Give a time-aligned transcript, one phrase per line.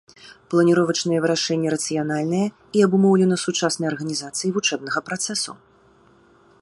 [0.51, 2.45] Планіровачнае вырашэнне рацыянальнае
[2.79, 5.53] і абумоўлена сучаснай арганізацыяй вучэбнага працэсу.